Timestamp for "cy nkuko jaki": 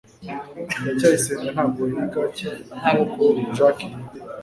2.35-3.85